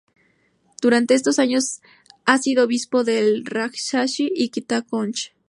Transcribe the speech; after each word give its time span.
Durante 0.81 1.13
estos 1.13 1.37
años 1.37 1.79
ha 2.25 2.39
sido 2.39 2.65
Obispo 2.65 3.03
de 3.03 3.41
Rajshahi 3.45 4.31
y 4.35 4.49
Chittagong. 4.49 5.13